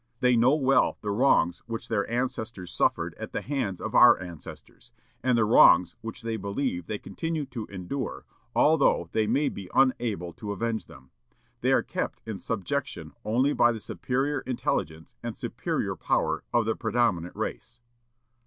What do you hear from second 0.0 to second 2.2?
They know well the wrongs which their